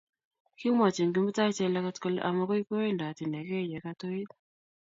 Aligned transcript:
Kimwochin 0.59 1.13
Kimutai 1.13 1.55
Jelagat 1.57 1.97
kole 2.01 2.19
amakoi 2.27 2.63
kowendot 2.67 3.19
inekei 3.23 3.69
yekatuit 3.71 4.29